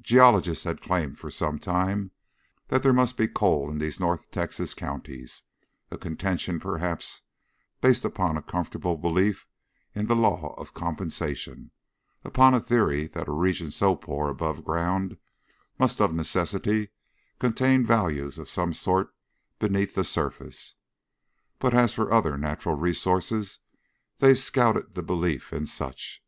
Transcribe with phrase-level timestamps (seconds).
[0.00, 2.12] Geologists had claimed for some time
[2.68, 5.42] that there must be coal in these north Texas counties,
[5.90, 7.22] a contention perhaps
[7.80, 9.48] based upon a comfortable belief
[9.92, 11.72] in the law of compensation,
[12.22, 15.18] upon a theory that a region so poor aboveground
[15.76, 16.90] must of necessity
[17.40, 19.12] contain values of some sort
[19.58, 20.76] beneath the surface.
[21.58, 23.58] But as for other natural resources,
[24.20, 26.22] they scouted the belief in such.